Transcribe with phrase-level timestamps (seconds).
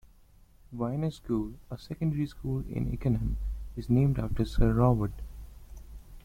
[0.75, 3.37] Vyners School, a secondary school in Ickenham
[3.77, 5.13] is named after Sir Robert.